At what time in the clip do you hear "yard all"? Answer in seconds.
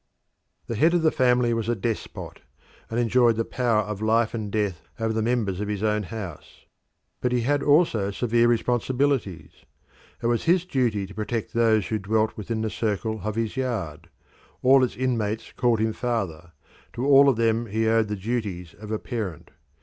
13.55-14.83